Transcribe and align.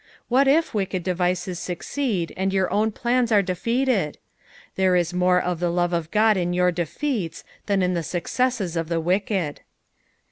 What 0.29 0.47
if 0.47 0.73
wicked 0.73 1.03
devices 1.03 1.59
succeed 1.59 2.33
and 2.35 2.51
your 2.51 2.73
own 2.73 2.91
plans 2.91 3.31
are 3.31 3.43
defeated 3.43 4.17
I 4.17 4.19
there 4.75 4.95
a 4.95 5.05
more 5.13 5.39
of 5.39 5.59
the 5.59 5.69
love 5.69 5.93
of 5.93 6.09
Qod 6.09 6.37
in 6.37 6.53
your 6.53 6.71
defeata 6.71 7.43
than 7.67 7.83
in 7.83 7.93
the 7.93 8.01
successes 8.01 8.75
of 8.75 8.89
the 8.89 8.99
wicked. 8.99 9.61